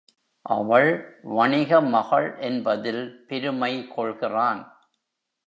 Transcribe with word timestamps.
அவள் 0.45 1.19
வணிக 1.21 1.81
மகள் 1.81 2.37
என்பதில் 2.39 3.25
பெருமை 3.27 3.87
கொள்கிறான். 3.87 4.61